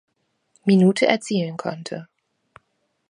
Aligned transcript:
Minute 0.65 1.05
erzielen 1.05 1.57
konnte. 1.57 2.07